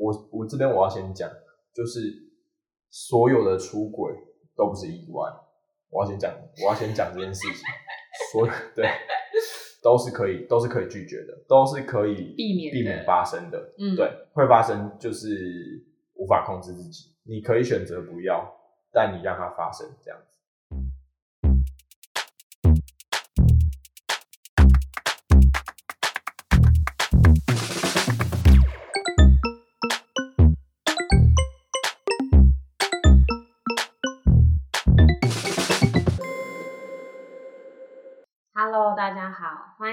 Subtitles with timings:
[0.00, 1.30] 我我这边我要先讲，
[1.74, 2.00] 就是
[2.88, 4.12] 所有的出轨
[4.56, 5.30] 都不是意外。
[5.90, 6.32] 我要先讲，
[6.64, 7.66] 我要先讲这件事情，
[8.32, 8.88] 所有对
[9.82, 13.58] 都是可以，都是可以拒绝的，都是可以避免避免发生的。
[13.76, 18.48] 嗯，对，会发生就是无法控制自己，你可以选择不要，
[18.92, 20.26] 但你让它发生这样子。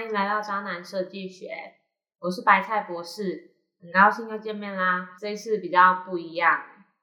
[0.08, 1.50] 迎来到渣男设计学，
[2.18, 3.50] 我是白菜博士，
[3.82, 5.10] 很高兴又见面啦。
[5.20, 6.62] 这一次比较不一样，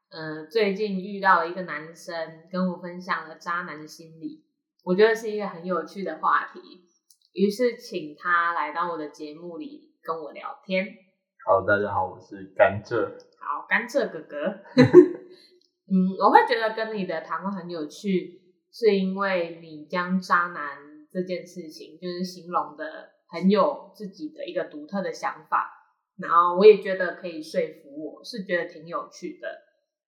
[0.10, 2.16] 呃，最近遇到了一个男生
[2.52, 4.44] 跟我分享了渣男的心理，
[4.84, 6.60] 我觉得是一个很有趣的话题，
[7.34, 10.88] 于是请他来到我的节目里跟我聊天。
[11.46, 13.06] 好，大家好，我是甘蔗。
[13.38, 14.48] 好，甘蔗哥哥，
[15.86, 25.72] 嗯，我会觉得跟你的谈话很有趣，是因为你将渣男这件事情，就是形容的很有自己的一个独特的想法，
[26.18, 29.48] 然后我也觉得可以说服我，是觉得挺有趣的。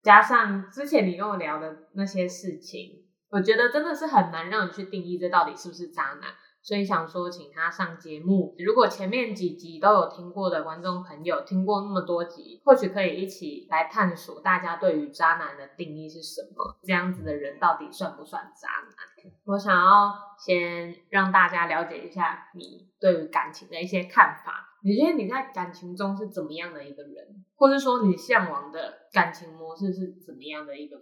[0.03, 6.33] 加上之前你跟我聊的那些事情，我觉得真的是很难让你去定义这到底是不是渣男。
[6.67, 8.53] 所以想说，请他上节目。
[8.59, 19.31] 如果前面几集都有听过的观众朋友，听过那么多集，或许可以一起来探索大家对于渣男的定义是什么，这样子的人到底算不算渣男？
[19.45, 24.77] 我想要先让大家了解一下你对于感情的一些看法。
[24.83, 30.97] 你觉得你在感情中是怎么样的一个人，或是说你向往的感情模式是怎么样的一个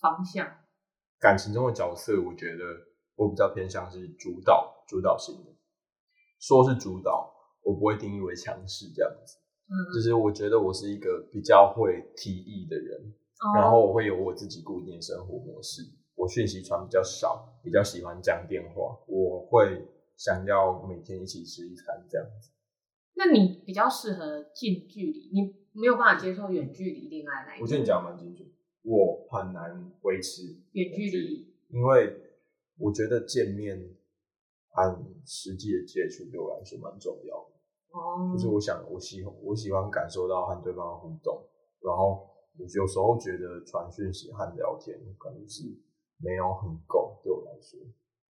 [0.00, 0.44] 方向？
[1.20, 2.64] 感情中的角色，我觉得
[3.16, 5.50] 我比较偏向是主导主导型的。
[6.40, 9.38] 说是主导，我不会定义为强势这样子。
[9.66, 13.14] 嗯，就是我觉得我是一个比较会提议的人，
[13.54, 15.82] 然后我会有我自己固定的生活模式。
[16.16, 18.96] 我讯息传比较少，比较喜欢讲电话。
[19.06, 22.50] 我会想要每天一起吃一餐这样子。
[23.14, 27.62] 那你比较适合近距离，你没有办法接受远距离恋爱那一种。
[27.62, 28.46] 我觉得你讲的蛮精准，
[28.82, 32.23] 我很难维持远距离，因为
[32.78, 33.78] 我觉得见面
[34.70, 37.54] 和实际的接触对我来说蛮重要的。
[37.92, 41.46] 哦，就是我想，我喜欢我喜欢感受到和对方的互动，
[41.80, 45.62] 然后我有时候觉得传讯息和聊天可能是
[46.18, 47.78] 没有很够对我来说。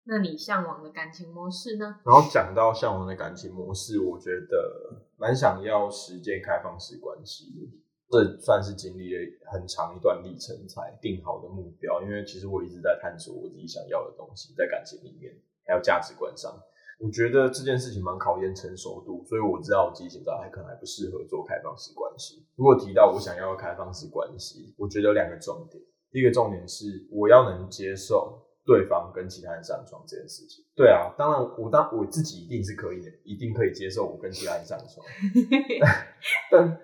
[0.06, 2.02] 那你向往的感情模式呢？
[2.04, 7.83] 然后讲到向往的感情模式，我觉得蛮想要实践开放式关系的。
[8.14, 9.20] 这算是经历了
[9.52, 15.34] 很长一段历程才定好的目标，因为其实我一直在探索我自己想要的东西，在感情里面
[15.66, 16.54] 还有价值观上。
[17.00, 22.46] 我觉得这件事情蛮考验成熟度，所以我知道我自己现在还可能还不适合做开放式关系。
[22.56, 25.84] 如果提到我想要开放式关系，我觉得有两个重点。
[26.12, 30.64] 第一个重点是我要能接受对方跟其他人上床这件事情。
[30.76, 35.04] 对啊，当然我当我自己一定是可以的，一定可以接受我跟其他人上床。
[35.82, 36.06] 但
[36.52, 36.80] 但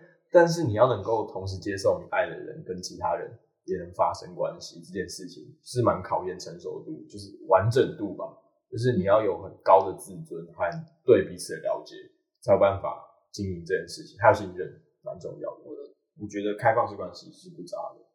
[0.48, 3.30] 是你要能够同时接受你爱的人跟其他人
[3.66, 8.26] 也能发生关系这件事情，是蛮考验成熟度，就是完整度吧。
[8.70, 10.70] 就是你要有很高的自尊和
[11.04, 11.96] 对彼此的了解，
[12.42, 13.02] 才有办法
[13.32, 14.16] 经营这件事情。
[14.20, 14.70] 还有信任，
[15.02, 15.64] 蛮重要的。
[15.66, 15.74] 我
[16.22, 18.06] 我觉得开放式关系是不渣的。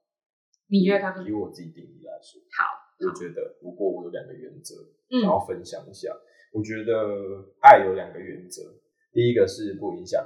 [0.68, 2.62] 你觉得以我自己定义来说，好？
[3.00, 4.76] 我觉得如果我有两个原则，
[5.10, 6.08] 嗯想要分享一下。
[6.52, 8.62] 我觉得爱有两个原则，
[9.12, 10.24] 第一个是不影响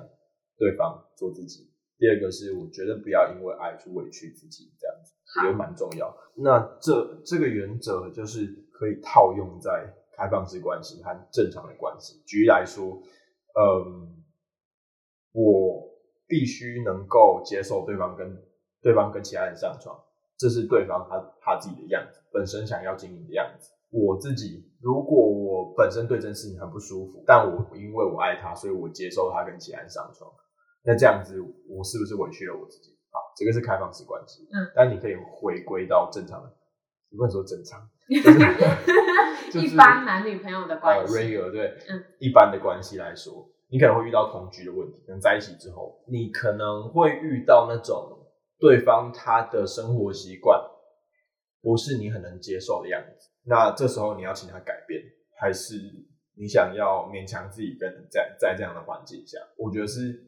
[0.59, 1.68] 对方做自己，
[1.99, 6.17] 第二个是我觉得不要因为爱去委屈自己，这样子我觉得蛮重要。
[6.37, 12.23] 那这这个原则就是可以套用在开放式关系和正常的关系。
[12.25, 13.03] 举例来说，
[13.59, 14.23] 嗯，
[15.33, 15.85] 我
[16.27, 18.43] 必须能够接受对方跟
[18.81, 19.99] 对方跟其他人上床，
[20.39, 23.71] 这是对方他他自己的样子，本身想要经营的样子。
[23.91, 30.31] 我自己如果我本身对这件事情很不舒服，但我因为我爱他，所以我接受他跟其他人上床，
[30.85, 32.97] 那这样子我是不是委屈了我自己？
[33.11, 34.47] 好，这个是开放式关系。
[34.53, 36.49] 嗯，但你可以回归到正常的，
[37.17, 37.89] 不能说正常，
[39.51, 48.27] 就是一般男女朋友的呃关系，regular 对，嗯一般的关系来说，你可能会遇到同居的问题，可能在一起之后，你可能会遇到那种
[48.59, 50.61] 对方他的生活习惯
[51.63, 55.03] 不是你很能接受的样子，那这时候你要请他改变，
[55.41, 55.75] 还是
[56.37, 59.39] 你想要勉强自己跟在在这样的环境下？
[59.57, 60.28] 我觉得是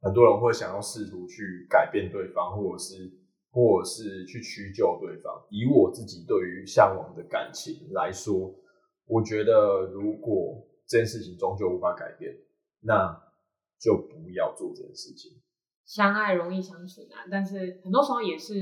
[0.00, 3.10] 很多人会想要试图去改变对方，或者是
[3.50, 5.46] 或者是去屈就对方。
[5.50, 8.54] 以我自己对于向往的感情来说，
[9.06, 12.32] 我觉得如果这件事情终究无法改变，
[12.80, 13.14] 那
[13.78, 15.32] 就不要做这件事情。
[15.84, 18.54] 相爱容易相处难，但是很多时候也是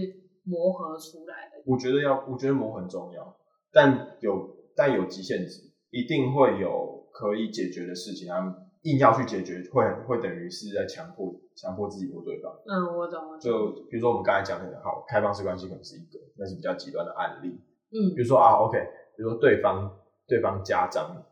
[0.44, 1.62] 磨合出来的。
[1.67, 3.37] 我觉得要，我觉得磨很重要，
[3.70, 12.52] 但有但有极限值，一定会有可以解决的事情，他们硬要去解决，会会等于是在强迫强迫自己或对方。
[12.66, 13.30] 嗯，我懂。
[13.30, 17.48] 我懂就比如说我们刚才讲的，好，开放式关系可能是一个，那是比较极端的案例。
[17.90, 18.78] 嗯比如说啊，OK，
[19.16, 19.90] 比如说对方
[20.26, 21.25] 对方家长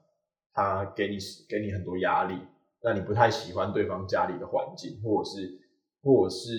[0.53, 2.35] 他给你给你很多压力，
[2.83, 5.59] 那你不太喜欢对方家里的环境，或者是
[6.03, 6.51] 或者是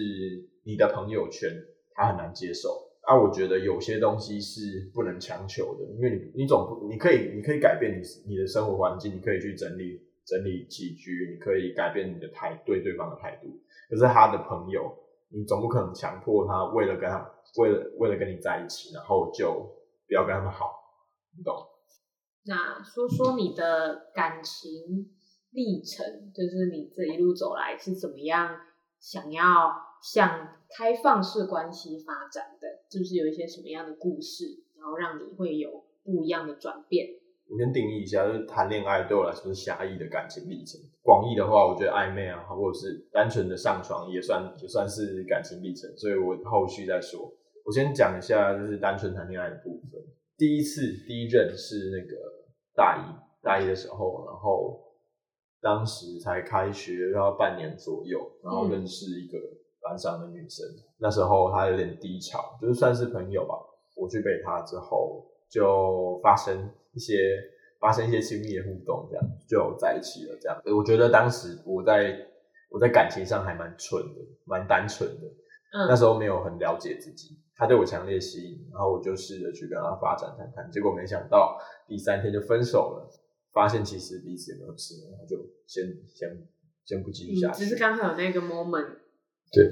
[0.63, 1.49] 你的朋友圈，
[1.95, 2.69] 他很难接受。
[3.01, 13.47] 啊，我觉得有些东西是不能强求的，因为你你总不你可以你可以改变你你的生活环境，你可以去整理整理起居，你可以改变你的态对对方的态度。
[13.89, 14.93] 可是他的朋友，
[15.29, 19.53] 你总不可能强迫他为了跟他为了为了跟你在一起，然后就
[20.05, 20.69] 不要跟他们好，
[21.37, 21.55] 你懂？
[22.43, 25.09] 那说说你的感情
[25.51, 28.59] 历程，就是你这一路走来是怎么样
[28.99, 29.71] 想要
[30.01, 32.67] 向开放式关系发展的？
[32.89, 37.07] 就是有一些什么样的故事，然后让你会有不一样的转变？
[37.49, 40.79] 我先定义一下，就是谈恋爱对我来说是狭义的感情历程。
[41.01, 47.21] 广义的话，我觉得暧昧啊，或者是单纯的上床也算也算是感情历程，所以我后续再说。
[47.63, 50.01] 我先讲一下，就是单纯谈恋爱的部分。
[50.37, 52.17] 第一次第一任是那个
[52.75, 54.79] 大一大一的时候，然后
[55.61, 59.37] 当时才开学要半年左右，然后认识一个
[59.81, 60.65] 班上的女生。
[60.99, 63.55] 那时候她有点低潮，就是算是朋友吧。
[63.95, 67.13] 我去陪她之后，就发生一些
[67.79, 70.35] 发生一些亲密的互动，这样就在一起了。
[70.41, 72.17] 这样，我觉得当时我在
[72.71, 75.27] 我在感情上还蛮蠢的，蛮单纯的。
[75.27, 83.07] 嗯那时候没有很了解自己，他对我强烈吸引，然后我就试着去跟他发展谈谈，结果没想到第三天就分手了，
[83.51, 85.35] 发现其实彼此也没有适合，然后就
[85.67, 85.83] 先
[86.15, 86.47] 先
[86.85, 87.65] 先不继续下嗯，去。
[87.65, 88.87] 只是刚好有那个 moment，
[89.51, 89.69] 对，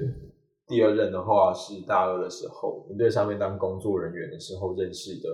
[0.68, 5.28] 第二任的话是大二的时候，你对上面当工作人员的时候认识的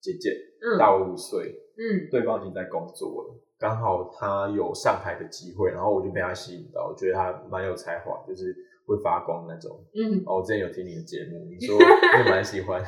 [0.00, 8.54] 姐姐，嗯大我五岁，嗯对方已经在工作了，刚好他有上台的机会，然后我就被他吸引到，我觉得他蛮有才华，就是
[8.86, 9.84] 会发光那种。
[9.94, 12.82] 嗯，哦，我之前有听你的节目，你说 你也蛮喜欢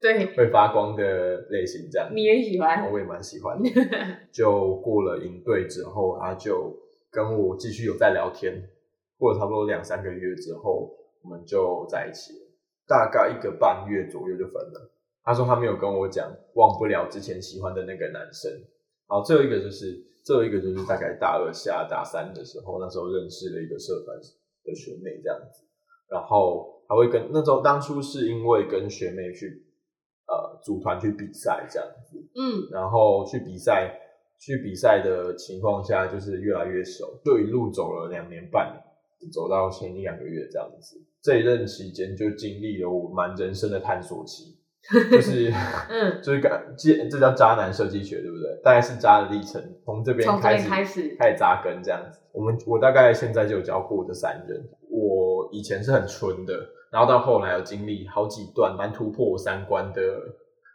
[0.00, 3.68] 对， 会发光的类型，这样你也喜欢哦，我也蛮喜欢的。
[4.32, 6.76] 就过了营队之后，他就
[7.10, 8.68] 跟我继续有在聊天，
[9.18, 10.90] 过了差不多两三个月之后，
[11.22, 12.50] 我们就在一起了，
[12.88, 14.90] 大概一个半月左右就分了。
[15.24, 18.50] 他说他没有跟我讲忘不了之前喜欢的那个男生。
[19.06, 24.16] 好，最后一个就是最后一个就是大概大二下大三的时候，那时候认识了一个社团
[24.64, 25.64] 的学妹这样子，
[26.08, 29.66] 然后还会跟那时候当初是因为跟学妹去
[30.26, 33.98] 呃组团去比赛这样子，嗯然后去比赛，
[34.40, 38.82] 去比赛的情况下就是越来越熟，就一路走了两年半，
[39.32, 41.00] 走到前一两个月这样子。
[41.22, 44.51] 这一任期间就经历了我蛮人生的探索期，
[45.10, 45.52] 就是
[45.88, 48.60] 嗯， 就是感这这叫渣男设计学，对不对？
[48.64, 52.18] 大概是渣的历程，从这边从这边开始开始开始扎根这样子。
[52.32, 56.54] 我们我大概现在就有教过这三人，我以前是很纯的，
[56.90, 60.02] 然后到后来有经历好几段蛮突破我三观的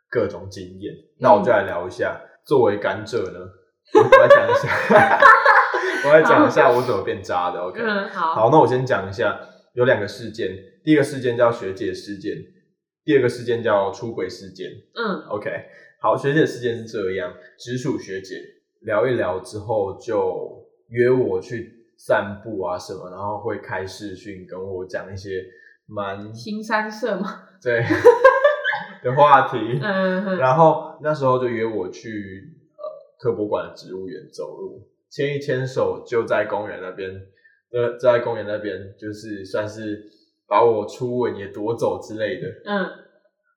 [0.10, 0.94] 各种经验。
[1.20, 3.40] 那我就来聊一下，作为甘蔗呢，
[3.94, 5.20] 我我来讲一下，
[6.08, 7.60] 我来讲一下我怎么变渣的。
[7.60, 9.38] OK，嗯，好，好，那我先讲一下，
[9.74, 10.50] 有两个事件，
[10.86, 12.38] 第一个事件叫学姐事件，
[13.08, 14.70] 第二个事件叫出轨事件。
[14.94, 15.24] 嗯。
[15.30, 15.50] OK，
[16.02, 18.36] 好，学姐事件是这样，直属学姐
[18.82, 25.42] 聊一聊之后就约我去散步啊什么，然后会开视讯跟我讲一些
[25.86, 27.82] 蛮新三色嘛，对
[29.02, 32.44] 的话题，嗯哼然后那时候就约我去
[32.76, 32.84] 呃
[33.20, 37.10] 科博馆的植物园走路，牵一牵手就在公园那边，
[37.72, 40.04] 呃，在公园那边就是算是
[40.48, 42.48] 把我初吻也夺走之类的。
[42.66, 42.90] 嗯，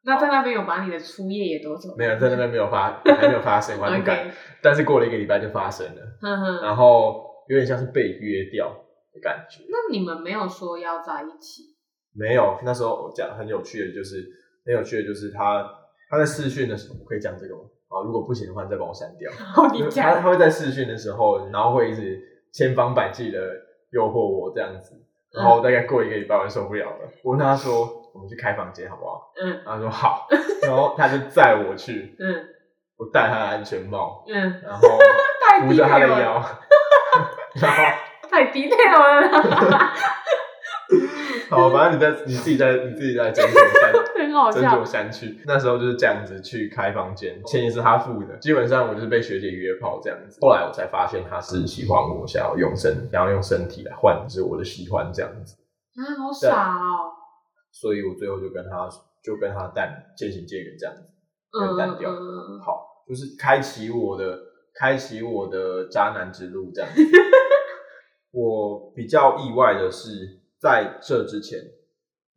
[0.05, 1.95] 那在那边有把你的初夜也夺走？
[1.97, 4.21] 没有在那边没有发，还没有发生，我还不敢。
[4.27, 4.31] OK，
[4.63, 8.69] 但是过了一个礼拜就发生了，嗯哼，然后有点像是被约掉
[9.13, 9.63] 的感觉。
[9.69, 11.63] 那你们没有说要在一起？
[12.13, 14.27] 没有，那时候我讲很有趣的，就是
[14.67, 15.65] 很有趣的，就是他
[16.11, 17.63] 他在试训的时候，我可以讲这个吗？
[17.89, 19.31] 啊，如果不行的话，你再帮我删掉。
[19.95, 22.21] 他，他会在试训的时候，然后会一直
[22.53, 23.39] 千方百计的
[23.93, 24.95] 诱惑我这样子，
[25.35, 29.33] 然后大概过一个礼拜我就受不了了，我跟他说我们去开房间好不好？
[29.41, 30.27] 嗯他说好，
[30.63, 32.47] 然后他就载我去，嗯。
[32.99, 34.87] 我戴他的安全帽，嗯，然后
[35.63, 36.45] 扶着他的腰，
[37.59, 37.83] 然后
[38.31, 39.91] 太 detail 了，
[41.49, 43.91] 好，反正你在你自己在你自己在斟酌删
[44.33, 44.85] 很好斟笑酌。
[44.85, 45.41] 删去。
[45.47, 50.39] 那时候就是这样子去开房间，钱也是他付的，基本上我就是被学姐约炮这样子。
[50.41, 55.57] 后来我才发现他是喜欢我，想要用身想要用身体来换，就是我的喜欢这样子。
[55.97, 57.13] 啊，好傻哦。
[57.73, 58.89] 所以我最后就跟他
[59.23, 61.03] 就跟他淡渐行渐远这样子，
[61.53, 62.11] 嗯淡掉。
[62.11, 64.39] 嗯好，就是开启我的
[64.75, 67.01] 开启我的渣男之路这样子。
[68.33, 71.59] 我比较意外的是，在这之前，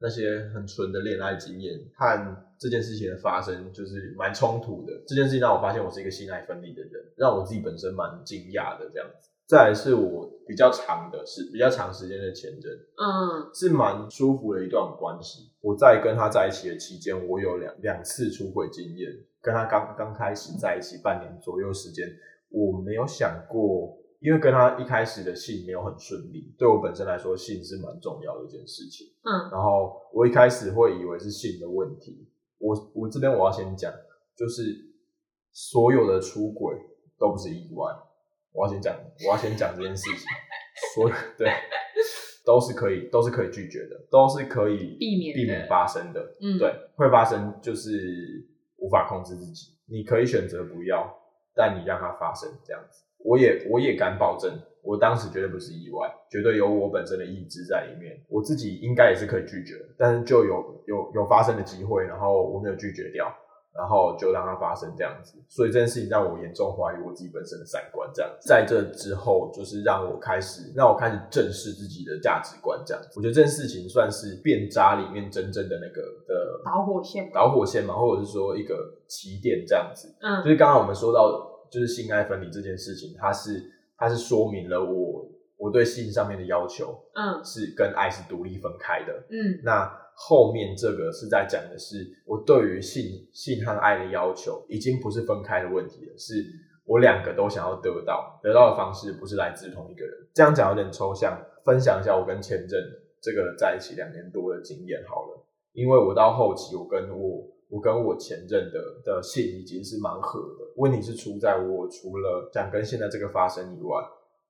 [0.03, 4.91] 那些很纯的恋爱经验和这件事情的发生，就是蛮冲突的。
[5.07, 9.29] 这件事情让我发现我是一个性爱分离的人，让我自己本身蛮惊讶的这样子。
[9.47, 15.51] 再来是我比较长的是比较长时间的前任，嗯是蛮舒服的一段关系。
[15.61, 19.09] 我在跟他在一起的期间，我有两两次出轨经验。
[19.41, 22.07] 跟他刚刚开始在一起半年左右时间，
[22.47, 29.05] 我没有想过，因为跟他一开始的性没有很顺利，对我本身来说，性是蛮重要的一件事情。
[29.21, 32.25] 嗯然后我一开始会以为是性的问题。
[32.57, 33.91] 我我这边我要先讲，
[34.37, 34.63] 就是
[35.51, 36.73] 所有的出轨
[37.19, 37.91] 都不是意外。
[38.53, 38.95] 我要先讲，
[39.27, 40.19] 我要先讲这件事情，
[40.95, 41.51] 所有对
[42.45, 46.21] 都是可以，都是可以拒绝的，都是可以避免避免发生的。
[46.39, 51.13] 嗯，对，会发生就是无法控制自己，你可以选择不要，
[51.53, 53.03] 但你让它发生这样子。
[53.23, 54.51] 我也我也敢保证，
[54.81, 58.19] 我当时绝对不是意外，绝对有我本身的意志在里面。
[58.29, 63.25] 我自己应该也是可以拒绝，但是就有有有发生的机会，然后我没有拒绝掉，
[63.73, 65.35] 然后就让它发生这样子。
[65.47, 68.09] 所以这件事情让我严重怀疑我自己本身的三观。
[68.13, 72.81] 这样，在这之后，就是让我开始让我开始正视自己的价值观。
[72.85, 80.13] 这样，我觉得这件事情算是变渣里面真正的那个的导火线导火线嘛，或者是说一个起点这样子。
[80.21, 83.63] 嗯就嗯是刚刚我们说到，就是性爱分离这件事情，它是
[83.97, 85.27] 它是说明了我
[85.57, 89.13] 我对性上面的要求嗯是跟爱是独立分开的。
[89.31, 96.45] 嗯那后面这个是在讲的是我对于性性和爱的要求，已经不是分开的问题了，是
[96.85, 100.13] 我两个都想要得到，得到的方式不是来自同一个人。
[100.31, 102.69] 这样讲有点抽象，分享一下我跟前任
[103.19, 105.43] 这个在一起两年多的经验好了。
[105.71, 113.97] 因为我到后期，我跟我我跟我前任的的性已经是蛮合的，问题是出在我除了想跟现在这个发生以外，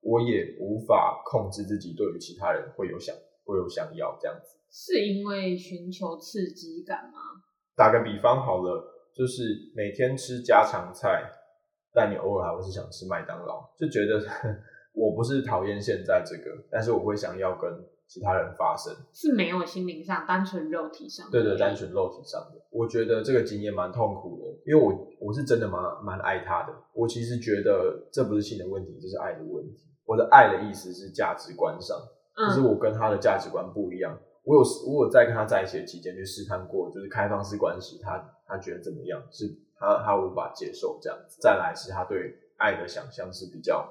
[0.01, 3.15] 我也无法控制自己对于其他人会有想
[3.45, 4.59] 会有想要这样子。
[4.69, 7.39] 是因为寻求刺激感吗？
[7.77, 8.83] 打个比方好了，
[9.15, 11.23] 就是每天吃家常菜，
[11.93, 14.19] 但你偶尔还会是想吃麦当劳，就觉得
[14.93, 17.71] 我不是讨厌现在这个，但是我会想要跟
[18.13, 18.93] 其他人发生。
[19.11, 21.27] 是没有心灵上，单纯肉体上。
[21.31, 26.73] 对对，单纯肉体上的，我觉得这个经验蛮痛苦的，因为我我是真的蛮蛮爱他的。
[26.93, 29.81] 我其实觉得这不是性的问题，这是爱的问题。
[30.05, 31.97] 我的爱的意思是价值观上，
[32.37, 34.15] 就是嗯我跟他的价值观不一样。
[34.43, 39.19] 我有我有在跟他在一起的期间去试探过，就是开放式关系，他他觉得怎么样？
[39.31, 39.47] 是
[39.79, 41.39] 他他无法接受这样子。
[41.41, 43.89] 再来是他对爱的想象是比较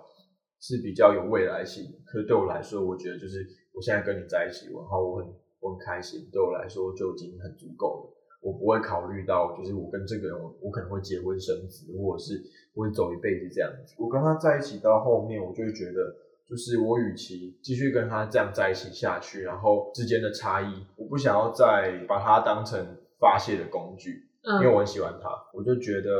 [0.60, 1.98] 是比较有未来性的。
[2.04, 5.26] 可是对我来说，我觉得就是我现在跟你在一起，然后我很
[5.60, 8.18] 我很开心，对我来说就已经很足够了。
[8.40, 12.42] 我不会考虑到，就是我跟这个人，我我可能会结婚生子，或者是
[12.74, 13.94] 我会走一辈子这样子。
[13.98, 16.16] 我跟他在一起到后面，我就会觉得，
[16.50, 24.26] 就是我与其继续跟他这样在一起下去，然后之间的差异，我不想要再把他当成发泄的工具，
[24.60, 26.10] 因为嗯我很喜欢他，我就觉得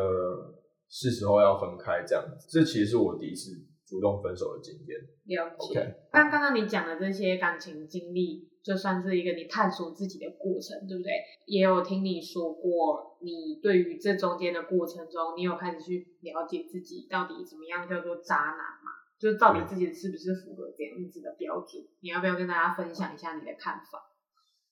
[0.88, 2.47] 是时候要分开这样子。
[2.49, 3.50] 这其实是我第一次
[3.92, 4.99] 主动分手的经验。
[5.26, 6.08] 了解。
[6.11, 11.12] 刚刚刚你讲的这些感情经历，就算是一个你探索自己的过程，对不对？
[11.44, 18.96] 也有听你说过，你对于这中间的过程中，你有开始去了解自己到底怎么样叫做渣男嘛？
[19.20, 21.84] 就是到底自己是不是符合这样子的标准？
[22.00, 24.08] 你要不要跟大家分享一下你的看法？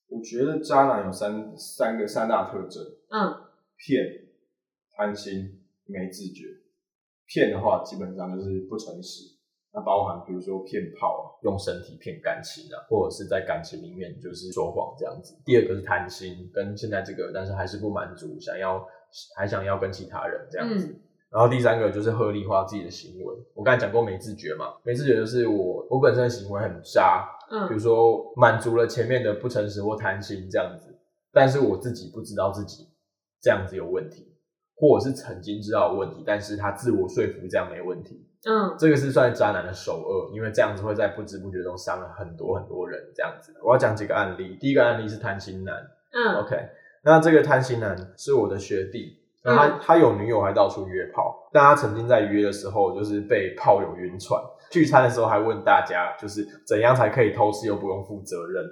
[0.08, 3.44] 我觉得渣男有三三个三大特征：嗯
[3.76, 4.02] 骗、
[4.96, 6.46] 贪心、没自觉。
[7.32, 9.24] 骗的话，基本上就是不诚实。
[9.72, 15.34] 那包含比如说骗炮，用身体骗感情啊，或者是在感情里面就是说谎这样子。
[15.44, 18.84] 第二个是贪心，跟现在这个，但是还是不满足，想要
[19.36, 20.86] 还想要跟其他人这样子。
[20.88, 23.34] 嗯然后第三个就是合理化自己的行为。
[23.54, 30.92] 我刚才讲过没自觉嘛，没自觉就是我我本身的行为很渣，嗯比如嗯说满足了前面的不诚实或贪心这样子，
[31.32, 32.88] 但是我自己不知道自己
[33.40, 34.29] 这样子有问题，
[34.80, 43.54] 或者是曾经知道有问题，但是他自我说服这样没问题，嗯这个是算渣男的首恶，因为这样子会在不知不觉中伤了很多很多人这样子。
[43.62, 45.74] 我要讲几个案例，第一个案例是贪心男
[46.12, 46.56] 嗯，OK，
[47.04, 49.18] 那这个贪心男是我的学弟。
[49.42, 54.38] 那他、他有女友，还到处约炮，但他曾经在约的时候，就是被炮友晕船。
[54.70, 58.62] 聚餐的时候还问大家，就是怎样才可以偷吃又不用负责任，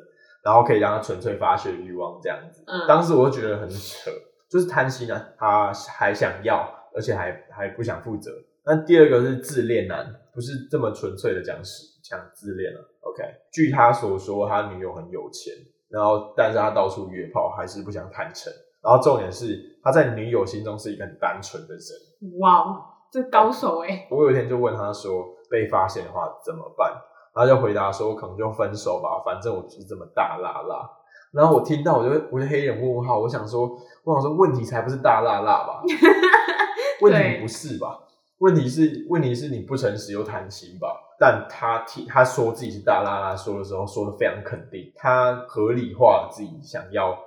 [0.45, 2.63] 然后可以让他纯粹发泄欲望这样子。
[2.67, 4.11] 嗯当时我就觉得很扯，
[4.51, 8.31] 就是贪心啊，他还想要，而且还还不想负责。
[8.65, 12.81] 那第二个是自恋男，不是这么纯粹的讲实讲自恋了。
[13.01, 15.55] OK，据他所说，他女友很有钱，
[15.89, 18.53] 然后但是他到处约炮，还是不想坦诚。
[18.81, 22.39] 然后重点是他在女友心中是一个很单纯的人。
[22.39, 22.65] 哇，
[23.11, 24.07] 这高手哎！
[24.11, 26.95] 我有一天就问他说，被发现的话怎么办？
[27.35, 30.89] 他就回答说，可能就分手吧，反正我就是这么大辣辣。
[31.33, 33.69] 然后我听到，我就我就黑人问号，我想说，
[34.03, 35.83] 我想说，问题才不是大辣辣吧？
[37.03, 37.99] 问题不是吧？
[38.39, 40.89] 问题是问题是你不诚实又贪心吧？
[41.21, 47.19] 但他提他说自己是大辣辣，说的时候说的非常肯定，他合理化自己想要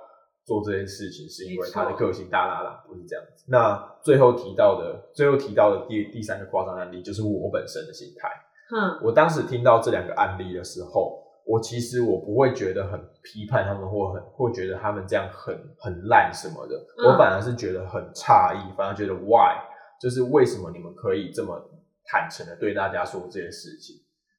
[0.44, 3.44] 做这件事情，是因为他的个性大辣辣，不是这样子。
[3.48, 8.28] 那最后提到的最后提到的第第三个夸张案例，就是我本身的心态。
[8.74, 11.22] 嗯，我当时听到这两个案例的时候。
[11.44, 16.76] 我其实我不会觉得很批判他们，或很或觉得他们这样很很烂什么的。
[17.06, 19.58] 我反而是觉得很诧异，反而觉得 why，
[20.00, 21.58] 就是为什么你们可以这么
[22.04, 23.96] 坦诚的对大家说这些事情？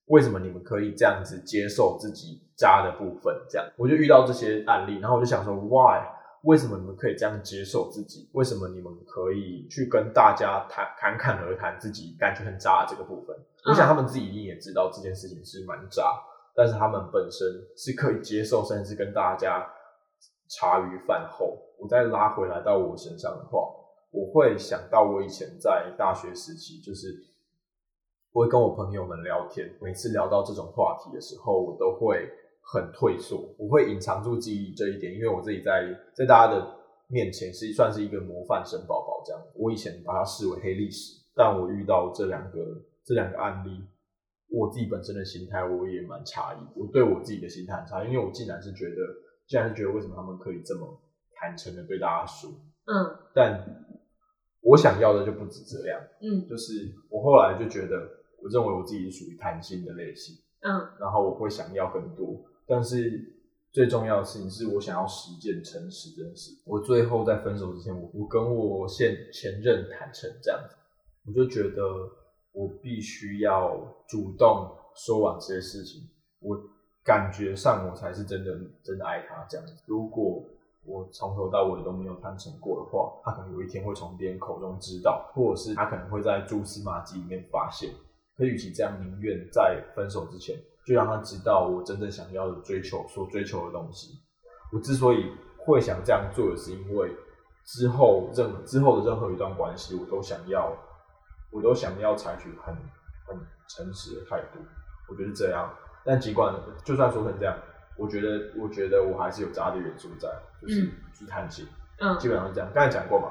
[0.07, 3.33] 为什么你们可以这样子接受自己渣的部分？
[3.49, 6.03] 这样我就遇到这些案例，然后我就想说 why，
[6.43, 8.29] 为什么你们可以这样接受自己？
[8.33, 13.35] 为什么你们可以去跟大家谈侃侃而谈自己感觉很渣的这个部分？
[13.65, 16.03] 我想他们自己一定也知道这件事情是蛮渣。
[16.55, 19.67] 但是他们本身是可以接受，甚至跟大家
[20.49, 21.59] 茶余饭后。
[21.79, 23.67] 我再拉回来到我身上的话，
[24.11, 27.13] 我会想到我以前在大学时期，就是
[28.31, 32.29] 我会跟我朋友们聊天，每次聊到这种话题的时候，我都会
[32.61, 36.75] 很退缩，我会隐藏住记忆这一点，因为我自己在在大家的
[37.07, 39.41] 面前是算是一个模范生宝宝这样。
[39.55, 42.59] 我以前把它视为黑历史，但我遇到这两个
[43.03, 43.83] 这两个案例。
[44.53, 46.59] 我自己本身的心态，我也蛮诧异。
[46.75, 48.97] 我对我自己的心态很差，因为我竟然是觉得，
[49.47, 51.01] 竟然是觉得，为什么他们可以这么
[51.33, 52.51] 坦诚的对大家说？
[52.85, 53.17] 嗯。
[53.33, 53.65] 但
[54.61, 55.99] 我想要的就不止这样。
[56.21, 56.47] 嗯。
[56.47, 57.97] 就是我后来就觉得，
[58.43, 60.35] 我认为我自己是属于贪心的类型。
[60.61, 60.69] 嗯。
[60.99, 63.11] 然后我会想要更多，但是
[63.71, 66.51] 最重要的事情是我想要实践诚实这件事。
[66.67, 70.75] 我最后在分手之前，我我跟我现前任坦诚这样子，
[71.25, 71.81] 我就觉得。
[72.53, 73.75] 我必须要
[74.07, 76.07] 主动说完这些事情，
[76.39, 76.55] 我
[77.03, 78.51] 感觉上我才是真的
[78.83, 79.73] 真的爱他这样子。
[79.85, 80.41] 如果
[80.85, 87.89] 我从头到尾都没有坦诚过的话，他可能有一天会从别人口中知道，或者是他可能会在蛛丝马迹里面发现。
[88.37, 94.19] 可与其这样，宁愿在分手之前就让他知道我真正想要的追求所追求的东西。
[94.71, 95.31] 我之所以
[95.65, 97.11] 会想这样做，也是因为
[97.65, 100.71] 之后任之后的任何一段关系，我都想要。
[101.53, 102.75] 我都想要采取很
[103.27, 104.59] 很诚实的态度，
[105.07, 105.71] 我觉得这样。
[106.03, 107.55] 但尽管就算说成这样，
[107.95, 110.27] 我觉得我觉得我还是有渣的元素在，
[110.61, 110.81] 就是
[111.13, 111.67] 去贪心。
[111.99, 112.69] 嗯，基本上是这样。
[112.73, 113.27] 刚才讲过嘛，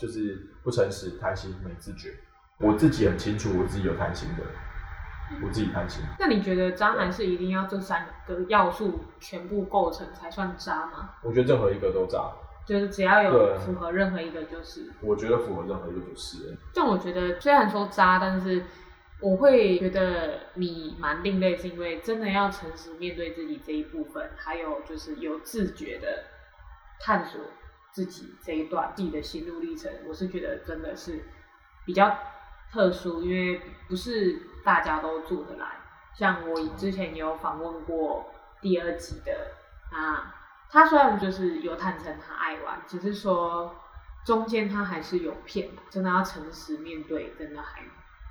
[0.00, 2.14] 就是不诚实、贪心、没自觉。
[2.58, 4.42] 我自己很清楚，我自己有贪心的，
[5.44, 6.02] 我自己贪心。
[6.18, 11.10] 那你觉得渣男是一定要这三个要素全部构成才算渣吗？
[11.22, 12.32] 我觉得任何一个都渣。
[12.66, 14.90] 就是只要有符合任何一个，就是。
[15.00, 16.56] 我觉得符合任何一个就是。
[16.74, 18.64] 但我觉得虽然说渣，但是
[19.20, 26.24] 我会觉得你蛮另类，是因为真的要诚实面对自己这一部分，还有就是有自觉的
[27.00, 27.40] 探索
[27.92, 29.90] 自己这一段自己的心路历程。
[30.08, 31.24] 我是觉得真的是
[31.84, 32.18] 比较
[32.72, 35.66] 特殊，因为不是大家都做得来。
[36.14, 38.26] 像我之前有访问过
[38.60, 39.32] 第二集的
[39.96, 40.32] 啊。
[40.70, 43.74] 他虽然就是有坦诚他爱玩，只是说
[44.24, 47.82] 中间他还是有骗，真的要诚实面对，真的还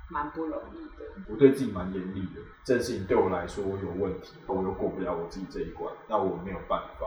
[0.08, 1.06] 蛮不容易的。
[1.28, 7.06] 我对自己蛮严厉的，这件事情对我来说有问题，我又过不了我自己这一关，那我没有办法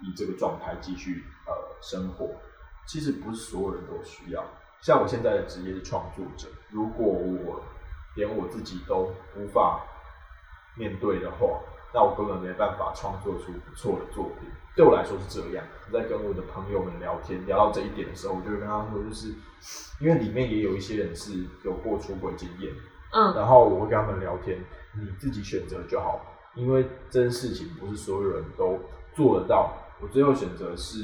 [0.00, 2.30] 以这个状态继续呃生活。
[2.86, 4.44] 其实不是所有人都需要，
[4.80, 7.62] 像我现在的职业是创作者，如果我
[8.14, 9.82] 连我自己都无法
[10.76, 11.60] 面对的话。
[11.90, 14.46] 那我根本没办法创作出不错的作品，
[14.78, 15.64] 对我来说是这样。
[15.90, 19.34] 我在跟我的朋友们聊天，聊到这一点的时候，我就会跟他说，就是
[19.98, 21.32] 因为里面也有一些人是
[21.64, 22.72] 有过出轨经验，
[23.12, 24.56] 嗯，然后我会跟他们聊天，
[24.94, 28.78] 你自己选择就好，因为这件事情不是所有人都
[29.16, 29.72] 做得到。
[30.00, 31.00] 我最后选择是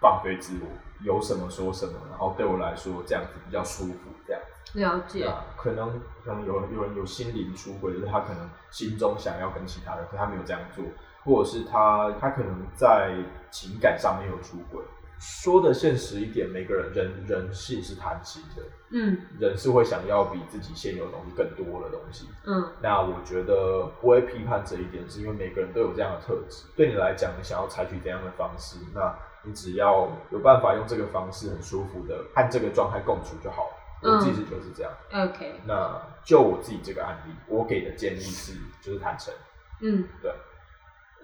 [0.00, 0.66] 放飞自我，
[1.04, 4.42] 有什么说什么，然后对我来说这样子比较舒服，这样。
[4.72, 10.84] 了解，可能可能有有人有心灵出轨，就是他可能心中想要跟其他人，可他没有这样做，
[11.24, 13.16] 或者是他他可能在
[13.50, 14.82] 情感上面有出轨。
[15.20, 22.68] 说的现实一点，每个人人人性是贪心的，嗯，人是会想要比自己现有的东西更多的东西，嗯。
[22.82, 26.64] 那我觉得不会批判这一点，是因为每个人都有这样的特质。
[26.76, 33.70] 对你来讲，你想要采取怎样的方式，那你只要有办法用这个方式很舒服的和这个状态共处就好了。
[34.02, 34.92] 我自己是觉得是这样。
[35.12, 39.32] OK，那就我自己这个案例，我给的建议是就是坦诚。
[39.80, 40.06] 嗯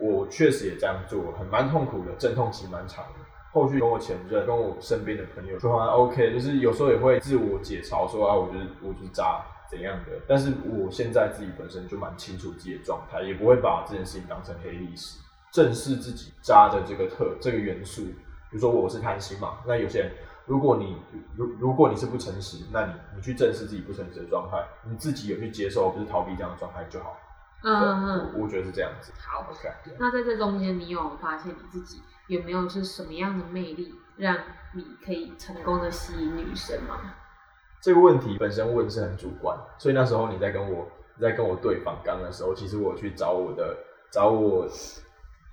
[0.00, 3.20] 我确实也这样做，很蛮痛苦的，阵痛期蛮长的。
[3.52, 10.12] 后续跟我前任、跟我身边的朋友说还 OK，就是有时候也会自我解嘲说啊，我就是我就是渣怎样的。
[10.26, 15.18] 但是我现在自己本身就蛮清楚自己的状态，也不会把这件事情当成黑历史，
[15.52, 18.02] 正视自己渣的这个特这个元素。
[18.04, 20.12] 比如说我是贪心嘛，那有些人
[20.46, 20.96] 如果你
[21.36, 27.16] 如如果你是不诚实，那你你去正视自己不诚实的状态，你自己有去接受，不是逃避这样的状态就好。
[27.62, 29.12] 嗯对嗯，我我觉得是这样子。
[29.18, 29.46] 好。
[29.50, 29.68] OK，
[29.98, 34.36] 那在这中间，你有发现你自己有没有是什么样的魅力，让
[34.74, 36.96] 你可以成功的吸引女生吗？
[37.82, 43.76] 这个问题本身问是很主观，所以那时候你在跟我你在跟我对访刚的时候，其实我去找我的
[44.12, 44.66] 找我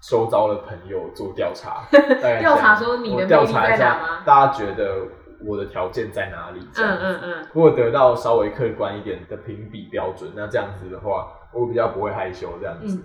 [0.01, 1.87] 收招的朋友做调查，
[2.39, 5.01] 调查说你的我调查一下在哪吗大家觉得
[5.39, 6.59] 我的条件在哪里？
[6.73, 12.95] 这样子嗯嗯嗯，如果得到稍微客观一点的评比标准，那这样子的话，我比较不会害羞这样子。
[12.95, 13.03] 嗯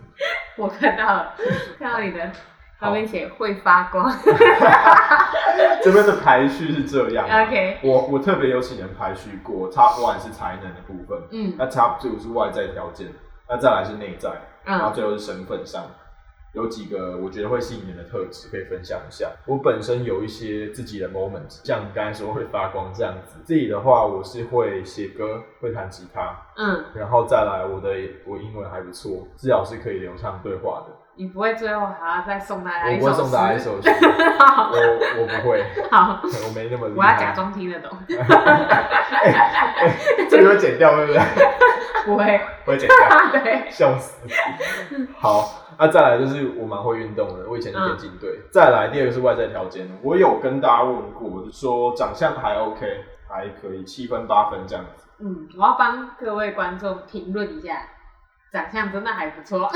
[0.59, 1.35] 我看到了，
[1.79, 2.31] 看到你的
[2.79, 4.13] 旁边写会发光。
[5.83, 7.43] 这边的排序是这样啊。
[7.45, 11.55] OK，我我特别有请人排序过，Top One 是才能的部分，嗯。
[11.59, 13.09] 那 Top Two 是外在条件，
[13.49, 14.31] 那再来是内在，
[14.65, 15.85] 然后嗯最后是身份上，
[16.53, 19.33] 有几个我觉得会吸引人的特质可以分享一下。
[19.47, 23.39] 我本身有一些自己的 moment，像你刚才说会发光这样子。
[23.45, 27.89] 自己的话，我是会写歌，会弹吉他，嗯，然后再来我的
[28.27, 30.95] 我英文还不错，至少是可以流畅对话的。
[31.15, 37.35] 你不会最后还要再送大家一首我不会送大家一首诗，我 我不会，好，我没那么厉我要假害。
[37.35, 37.91] 装听得懂，
[40.31, 41.21] 这个会剪掉，对不对？
[42.07, 42.97] 不会，会剪掉。
[43.31, 44.27] 对，笑死！
[45.19, 48.41] 好，那、再来就是我蛮会运动的，我以前是田径队。
[48.51, 55.07] 再来第二个是外在条件，我有跟大家问过，就说长相还 OK，还可以，七分八分这样子。
[55.21, 57.83] 嗯，我要帮各位观众评论一下，
[58.51, 59.71] 长相真的还不错。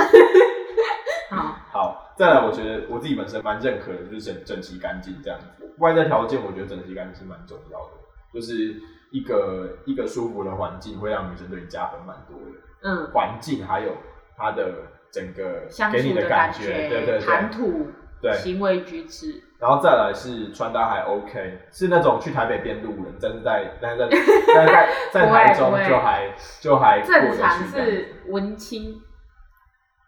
[1.30, 5.46] 好，好，再来我觉得我自己本身蛮认可的，就是整整齐干净这样子。
[5.78, 7.92] 外在条件我觉得整齐干净是蛮重要的，
[8.32, 8.74] 就是
[9.10, 12.60] 一个一个舒服的环境会让女生对你加分蛮多的。
[12.82, 13.92] 嗯，环境还有
[14.36, 14.72] 它的
[15.10, 17.86] 整个给你的感觉，对对谈对，吐，
[18.22, 24.08] 对行为举止，然后再来是穿搭还 OK，是那种去台北变路人，但是在但是在
[24.54, 27.66] 但是在在台中就还就还正常。
[27.66, 29.00] 是文青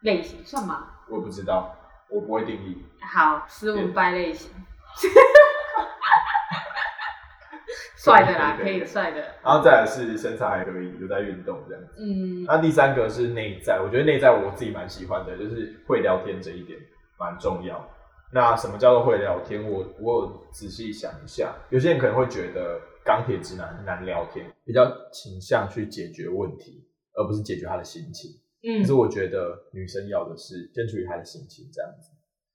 [0.02, 0.86] 类型，算吗？
[1.10, 1.76] 我不知道，
[2.10, 2.82] 我不会定义。
[3.00, 4.50] 好，斯文败类型，
[7.96, 11.92] 帅的啦，可对对对以帅的，然后再来是身材还可以，有在运动这样子。
[11.98, 16.78] 嗯那第三个是内在，我觉得内在我自己蛮喜欢的，就是会聊天这一点
[17.18, 17.88] 蛮重要。
[18.30, 19.68] 那什么叫做会聊天？
[19.68, 28.30] 我我有仔细想一下，有些人可能会觉得钢铁直男很难聊天，比较倾向去解决问题，而不是解决他的心情。
[28.62, 32.10] 嗯可是我觉得女生要的是先处理她的心情这样子。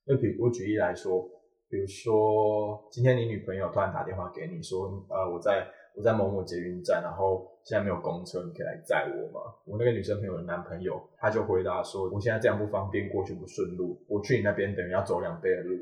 [0.06, 1.22] 就比我举例来说，
[1.68, 9.40] 比如说今天你女朋友突然打电话给你说，呃，我在我在某某捷运站，然后现在没有公车，你可以来载我吗？
[9.64, 15.74] 我那个女生朋友的男朋友他就回答说，我现在这样不方便，过去不顺路，我去你那边等于要走两倍的路，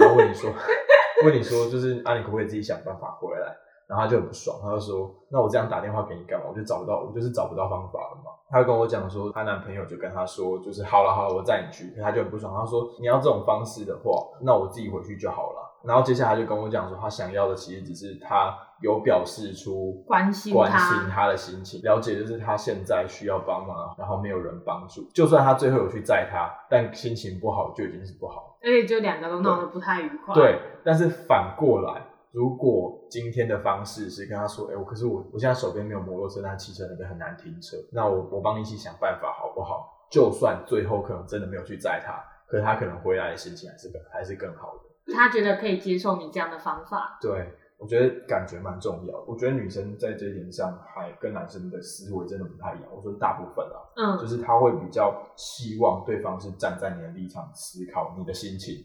[0.00, 0.50] 然后问你说，
[1.24, 3.56] 问你说就是啊，你可不可以自己想办法回来？
[3.86, 6.50] 然后他就很不爽，他就说：“那我这样打电话给你干嘛？
[6.50, 11.90] 我就找不到，我就是找不到方法了嘛。”他就跟我讲说，她男朋友就跟她说，就是好了好了，我载你去。
[11.94, 25.08] 可他就很不爽，她说：“你要这种方式的话，那我自己回去就好了。”然后接下来就跟我讲说，她想要的其实只是她有表示出关心关心她的心情，了解就是她现在需要帮忙，然后没有人帮助。
[25.14, 28.56] 就算她最后有去载她，但心情不好就已经是不好。
[28.60, 32.07] 而且就两个都闹得不太愉快。，对，但是反过来，
[32.38, 40.06] 如果今天的方式是跟他说，哎、我可是我我现在手边没有摩托车，但汽车那边很难停车，那我我帮你一起想办法好不好？
[40.08, 45.12] 就算最后可能真的没有去载他，可是他可能回来的心情还是更还是更好的。
[45.12, 47.18] 他觉得可以接受你这样的方法。
[47.20, 49.24] 对，我觉得感觉蛮重要。
[49.26, 52.88] 我觉得女生在这一点上还跟男生的思维真的不太一样。
[52.94, 58.76] 我说大部分啊，嗯，就嗯是他会比较希望对方是站在你的立场思考你的心情，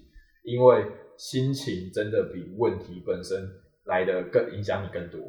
[0.43, 3.47] 因为心情真的比问题本身
[3.86, 5.19] 来的更影响你更多。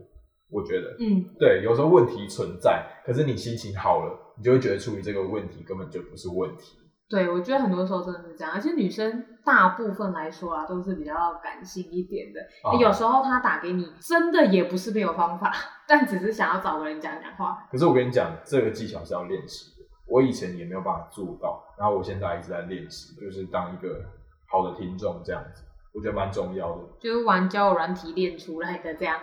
[0.50, 6.78] 我觉得，嗯，对，有时候问题存在，可是你心情好了，你就会觉得处理这个问题根本就不是问题。
[7.08, 12.40] 对，我觉得很多时候真的是这样，而且女生大部分来说啊，都是比较感性一点的。
[12.62, 15.52] 啊有时候她打给你，真的也不是没有方法，
[15.88, 17.66] 但只是想要找个人讲讲话。
[17.70, 19.86] 可是我跟你讲，这个技巧是要练习的。
[20.06, 24.00] 我以前也没有办法做到，然后我现在一直在练习，就是当一个
[24.46, 25.62] 好的听众这样子。
[25.94, 26.82] 我觉得蛮重要的。
[27.00, 29.18] 就是玩交友软体练出来的这样。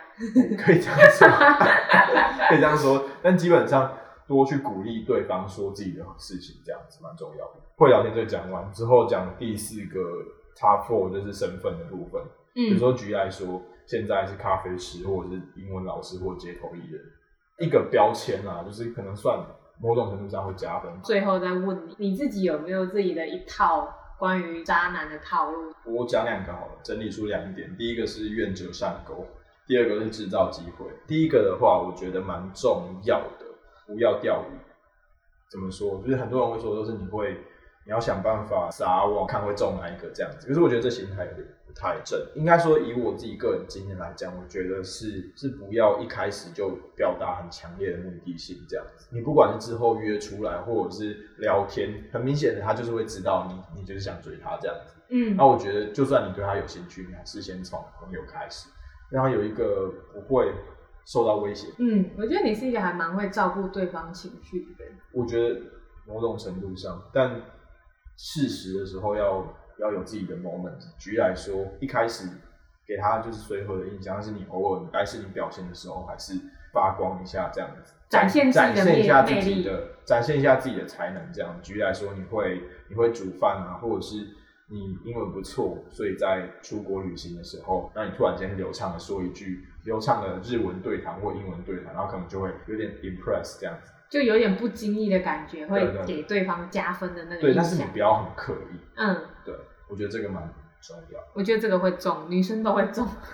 [0.58, 1.28] 可以这样说，
[2.48, 3.92] 可以这样说，但基本上
[4.28, 7.60] 多去鼓励对方说自己的事情，这样子蛮重要的。
[7.76, 10.00] 会聊天就讲完之后，讲第四个
[10.56, 12.22] top four 就是身份的部分。
[12.54, 17.02] 比如嗯，说举例来说，现在是咖啡师，或者是英文老师，或街头艺人，
[17.60, 19.40] 一个标签啊，就是可能算
[19.82, 20.92] 某种程度上会加分。
[21.02, 23.88] 最后再问你，你自己有没有自己的一套
[24.22, 25.74] 关于渣男的套路？
[25.84, 27.76] 我讲两个好了，整理出两点。
[27.76, 29.26] 第一个是愿者上钩，
[29.66, 30.86] 第二个是制造机会。
[31.08, 33.46] 第一个的话，我觉得蛮重要的，
[33.88, 34.54] 不要钓鱼。
[35.50, 36.00] 怎么说？
[36.04, 37.36] 就是很多人会说，都是你会，
[37.86, 40.48] 你要想办法撒网，看会中哪一个这样子。
[40.48, 42.20] 可是我觉得这心态有点不太正。
[42.36, 49.08] 应该说，以我自己个人经验来讲，我觉得是是不要一开始就表达很强烈的目的性这样子。
[49.12, 54.96] 你不管是之后约出来，或者是聊天，很明显的他就是会知道你，你就是想追他这样子。
[55.10, 58.70] 嗯那我觉得，就算你对他有兴趣，你还是先从朋友开始，
[59.10, 60.54] 让他有一个不会
[61.04, 61.68] 受到威胁。
[61.80, 64.94] 嗯，我觉得你是一个还蛮会照顾对方情绪的人。
[65.12, 65.60] 我觉得
[66.06, 67.42] 某种程度上，但
[68.24, 69.44] 适时的时候要
[69.80, 70.78] 要有自己的 moment。
[71.00, 72.30] 举例来说，一开始
[72.86, 76.36] 给他就是随和的印象，但是你偶尔该是你表现的时候，还是
[76.72, 81.34] 发光一下这样子，展现展现一下自己的，展现一下自己的才能。
[81.34, 84.18] 这样，举例来说，你会你会煮饭啊，或者是
[84.70, 93.92] 你英文不错，所以在出国旅行的时候，那你突然间流畅的说一句流畅的日文对谈或英文对谈，然后可能就会有点 impress 这样子。
[94.12, 97.54] 就有点不经意的感觉，会给对方加分的那个对。
[97.56, 98.80] 但是你不要很刻意。
[98.98, 99.56] 嗯，对，
[99.90, 101.20] 我觉得这个蛮重要。
[101.34, 103.08] 我觉得这个会中，女生都会中。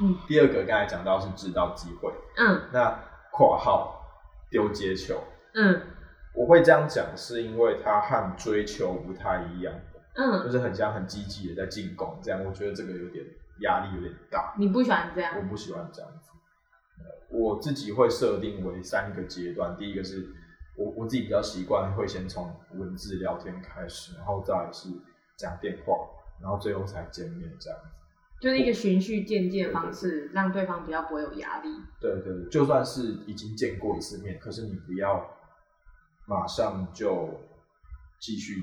[0.00, 2.98] 嗯第二个刚才讲到是制造机会，嗯那
[3.30, 4.02] 括号
[4.50, 5.22] 丢接球，
[5.54, 5.80] 嗯
[6.34, 9.72] 我会这样讲是因为它和追求不太一样，
[10.14, 13.24] 嗯就嗯，是很像很积极的在进攻，这样我觉得这个有点
[13.60, 15.42] 压力有点大，你不喜欢这样我？
[15.48, 16.25] 不喜欢这样子。
[17.30, 20.26] 呃我自己会设定为三个阶段，第一个是
[20.76, 24.88] 我我自己比较习惯会先从文字聊天开始，然后再是
[25.36, 25.94] 讲电话，
[26.40, 27.86] 然后最后才见面这样子。
[28.38, 31.68] 就是一个循序渐进的方式，让对方比较不会有压力。
[31.98, 35.26] 对对对，就算是已经见过一次面，可是你不要
[36.26, 37.40] 马上就
[38.20, 38.62] 继续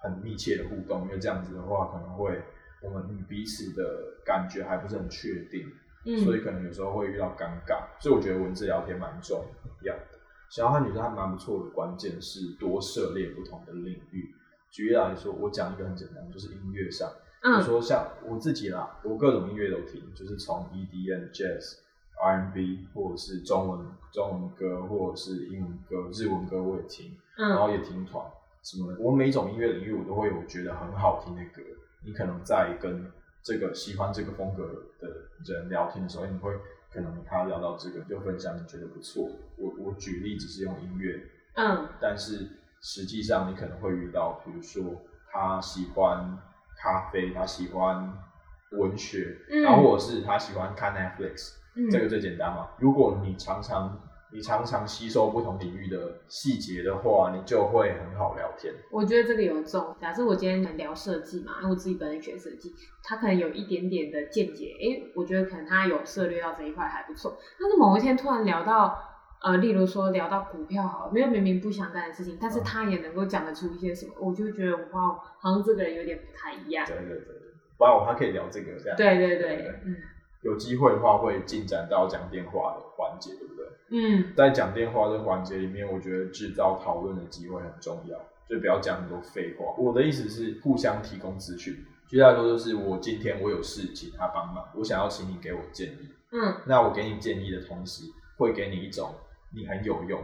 [0.00, 2.42] 很密切的互动，因为这样子的话，可能会
[2.82, 5.66] 我们彼此的感觉还不是很确定，
[6.04, 7.84] 嗯，所以可能有时候会遇到尴尬。
[8.00, 9.44] 所以我觉得文字聊天蛮重
[9.82, 10.18] 要的。
[10.48, 14.34] 想要和女生还蛮不错的关键是多涉猎不同的领域。
[14.70, 17.08] 举例来说，我讲一个很简单，就是音乐上。
[17.42, 21.78] 比如嗯说像我自己啦，我各种音乐都听，就是从 EDM、Jazz、
[22.22, 28.24] R&B，或者是中文中文歌，或者是英文歌、日文歌我也听，然后嗯也听团
[28.62, 28.98] 什么的。
[29.00, 31.62] 我每一种音乐领域我都会有觉得很好听的歌。
[32.04, 33.10] 你可能在跟
[33.42, 34.66] 这个喜欢这个风格
[35.00, 35.08] 的
[35.44, 36.52] 人聊天的时候，你会
[36.92, 39.30] 可能他聊到这个就分享你觉得不错。
[39.56, 41.22] 我我举例只是用音乐，
[41.54, 42.48] 嗯但是
[42.80, 45.00] 实际上你可能会遇到，比如说
[45.30, 46.38] 他喜欢
[46.76, 48.12] 咖啡，他喜欢
[48.72, 52.70] 文学，嗯然后或者是他喜欢看 Netflix，、嗯，这个最简单嘛。
[52.78, 53.98] 如果你常常
[54.32, 58.72] 你常常吸收不同领域的细节的话，你就会很好聊天。
[58.90, 59.94] 我觉得这个有重。
[60.00, 67.36] 假设我今天聊设计嘛，因为我自己本身学设计，他可能有一点点的见解，诶，我觉得可能他有涉猎到这一块还不错。
[67.60, 68.96] 但是某一天突然聊到，
[69.42, 76.86] 呃，例如说聊到股票好了，没有明明不相干的事情，但是嗯他也能够讲得出一些什么，我就觉得哇，好像这个人有点不太一样。
[76.86, 77.34] 对对对对，
[77.76, 78.96] 不然我还可以聊这个这样。
[78.96, 79.96] 对对对对，嗯
[80.42, 83.32] 有机会的话会进展到讲电话的环节？
[83.90, 89.74] 嗯在讲电话这个环节里面，我觉得制造讨论的机会很重要，就不要讲很多废话。
[89.76, 91.84] 我的意思是互相提供资讯。
[92.06, 96.08] 举例来说，就是我今天我有事请他帮忙，我想要请你给我建议。
[96.32, 98.04] 嗯那我给你建议的同时，
[98.36, 99.14] 会给你一种
[99.54, 100.20] 你很有用，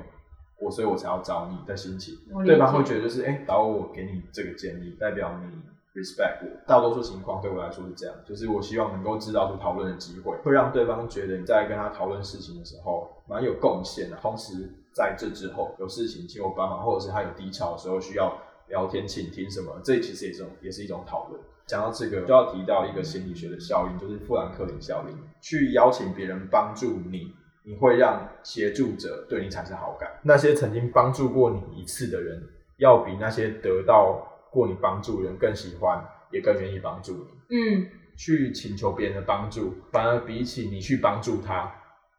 [0.61, 2.17] 我所以我才要找你的心情。
[2.45, 5.61] 对方会觉得就是哎，找我给你这个建议，代表你
[5.97, 6.65] respect 我。
[6.67, 14.17] 大多数情况对我来说是这样，就是我希望能够制造出讨论的机会，会让对方觉得你在跟他讨论事情的时候蛮有贡献的。
[14.19, 18.37] 同时在这之后有事情请我帮忙，或者是他有低潮的时候需要
[18.69, 21.41] 聊天倾听什么，这其实也是也是一种讨论。
[21.67, 25.19] 讲到这个，就要提到一个心理学的效应，就是富兰克林效应。
[25.41, 27.33] 去邀请别人帮助你，
[27.65, 30.09] 你会让协助者对你产生好感。
[30.23, 32.41] 那些曾经帮助过你一次的人，
[32.77, 34.25] 要比那些得到
[34.57, 37.29] 过你帮助人更喜欢，也更愿意帮助你。
[37.51, 41.71] 嗯去请求别人的帮助，反而比起你去帮助他，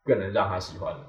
[0.06, 1.02] 更能让他喜欢你。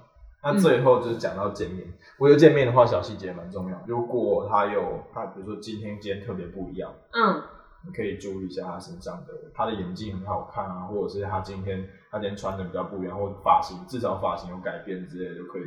[0.43, 1.87] 那最后就是讲到见面，
[2.19, 3.85] 我觉得见面的话，小细节蛮重要。
[3.87, 7.43] 如果他有他，比如说今天今天特别不一样，嗯
[7.87, 15.63] 你可以注意一下他身上的，他的眼镜很好看啊，或者是他今天他今天穿的比较不一样，或者发型至少发型有改变之类的，都可以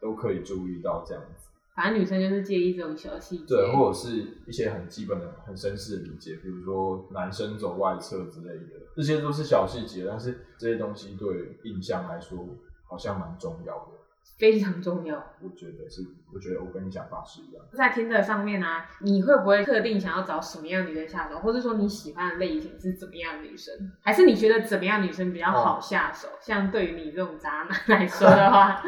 [0.00, 1.49] 都可以注意到这样子。
[1.80, 12.46] 反正女生就是介意这种小细节，对，或者是一些很基本的、很绅士的理解，比如说男生走外侧之类的，这些都是小细节，但是这些东西对印象来说
[12.86, 13.92] 好像蛮重要的。
[14.38, 15.16] 非常重要。
[15.42, 17.64] 我觉得是，我觉得我跟你想法是一样。
[17.72, 26.28] 在听的上面啊、你会不会特定想要找什么样的女生下手，或者说你喜欢的类型是怎么样的女生，还是你觉得怎么样女生比较好下手？
[26.40, 28.82] 像对于你这种渣男来说的话，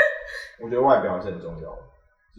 [0.60, 1.82] 我觉得外表是很重要的，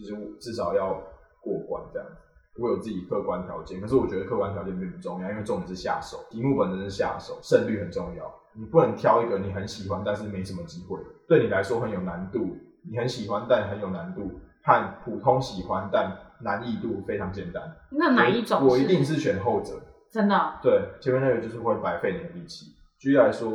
[0.03, 0.93] 就是至少要
[1.41, 2.15] 过关这样子。
[2.61, 8.29] 我有自己客观条件，可是我觉得客观条件并不重要，因为重点是下手，题目本身是下手，胜率很重要。
[8.53, 12.57] 你不能挑一个你很喜欢但是没什么机会，对你来说很有难度，
[12.89, 14.29] 你很喜欢但很有难度，
[14.63, 17.63] 和普通喜欢但难易度非常简单。
[17.91, 18.71] 那哪一种我？
[18.71, 19.79] 我一定是选后者。
[20.11, 22.73] 真的哦、对，前面那个就是会白费你的力气。
[22.97, 23.49] 举例来说，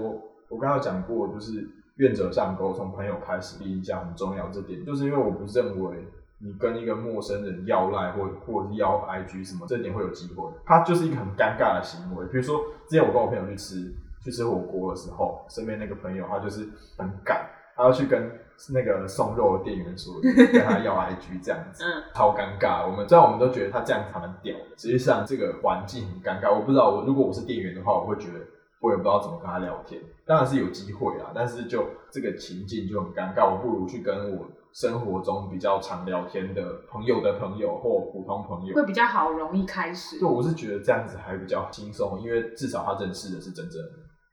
[0.48, 4.48] 我刚刚有讲过，就是愿者上钩，从朋友开始，第一讲很重要。
[4.50, 6.06] 这点就是因为我不认为
[6.44, 10.44] 你跟一个陌生人要赖或或者是要 IG 什么，这点会有机会。
[10.66, 12.26] 他就是一个很尴尬的行为。
[12.26, 13.90] 比如说，之前我跟我朋友去吃
[14.22, 18.30] 去吃火锅的时候，身边那个朋友他就是很赶，他要去跟
[18.72, 21.82] 那个送肉的店员说，跟他要 IG 这样子。
[21.82, 22.86] 嗯，超尴尬。
[22.86, 26.54] 我们虽然我们都觉得他这样子蛮屌的，实际上这个环境很尴尬。
[26.54, 28.40] 我不知道我如果我是店员的话，我会觉得
[28.80, 30.00] 我也不知道怎么跟他聊天。
[30.26, 33.50] 当然是有机会啊，但是就这个情境就很尴尬。
[33.50, 38.74] 我不如去跟我生活中比较常聊天的朋友的朋友或普通朋友。
[38.74, 40.28] 会比较好，容易开始对，。
[40.28, 43.80] 我是觉得这样子还比较轻松，因为至少他认识的是真正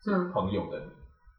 [0.08, 0.86] 嗯朋友的你，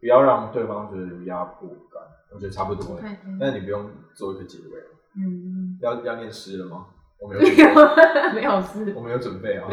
[0.01, 2.01] 不要让对方觉得有压迫感。
[2.33, 3.11] 我觉得差不多了，对
[3.41, 4.87] 但是你不用做一个结尾了。
[5.17, 6.87] 嗯，要要念诗了吗？
[7.19, 9.01] 我没有 没，有没有事我。
[9.03, 9.69] 没有准备啊。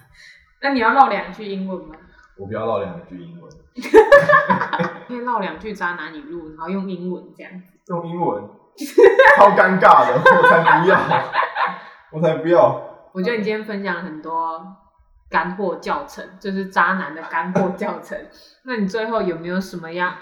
[0.60, 1.96] 那你要唠两句英文吗？
[2.38, 3.50] 我不要唠两句英文，
[5.08, 7.72] 可以唠两句渣男语录，然后用英文这样子。
[7.88, 8.44] 用英文
[9.36, 10.98] 超尴尬的，我才不要，
[12.12, 12.82] 我才不要。
[13.12, 14.60] 我觉得你今天分享了很多
[15.30, 18.18] 干货教程，就是渣男的干货教程。
[18.64, 20.14] 那你最后有没有什么样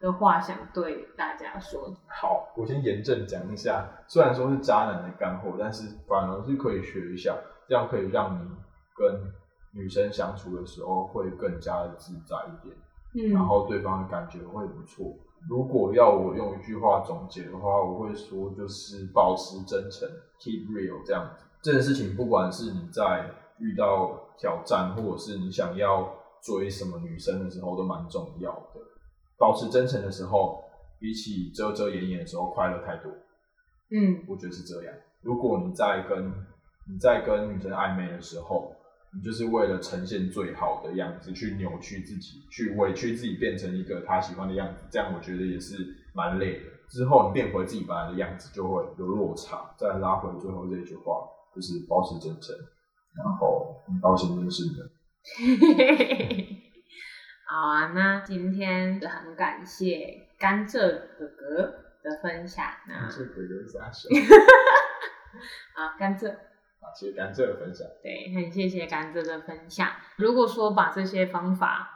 [0.00, 1.96] 的话想对大家说？
[2.08, 7.34] 好，我先严正讲一下，虽然说是渣男的干货，但是反而是可以学一下，
[7.66, 8.48] 这样可以让你
[8.94, 9.32] 跟
[9.74, 12.76] 女生相处的时候会更加的自在一点。
[13.14, 15.06] 嗯然后对方的感觉会不错。
[15.48, 20.08] 如果要我用一句话总结的话，我会说就是保持真诚
[20.40, 21.44] ，keep real 这样子。
[21.62, 28.80] 这件事情，不管是你在遇到挑战，或者是你想要追什么女生的时候，都蛮重要的。
[29.38, 30.62] 保持真诚的时候，
[30.98, 33.10] 比起遮遮掩掩的时候，快乐太多。
[33.90, 34.94] 嗯我觉得是这样。
[35.20, 36.32] 如果你在跟
[36.88, 38.72] 你在跟女生暧昧的时候，
[39.14, 45.76] 你就是为了呈现最好的样子，去扭曲自己，去委屈自己，变成一个他喜欢的样子，这样我觉得也是
[46.14, 46.66] 蛮累的。
[46.88, 49.74] 之后你变回自己本来的样子，就会有落差。
[49.78, 52.54] 再拉回最后这句话，就是保持真诚，
[53.16, 54.72] 然后很高兴认识你。
[57.46, 60.80] 好啊，那今天很感谢甘蔗
[61.18, 61.62] 哥哥
[62.02, 62.64] 的分享。
[62.88, 64.08] 那这个有啥小？
[65.76, 66.34] 啊，甘蔗。
[66.92, 67.88] 啊，谢谢甘蔗的分享。
[68.02, 69.88] 对，很谢谢甘蔗的分享。
[70.16, 71.88] 如果说把这些方法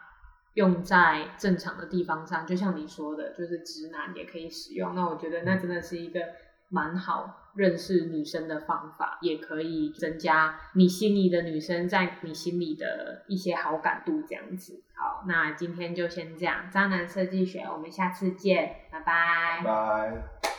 [0.55, 6.21] 用在正常的地方上，就像你说的，就是直男也可以使用，那我觉得那真的是一个
[6.69, 14.83] 蛮好认识女生的方法，也可以增加你心里的女生在你心里的一些好感度，这样子。
[14.95, 20.56] 好，那今天就先这样，渣男设计学，我们下次见，拜拜拜拜。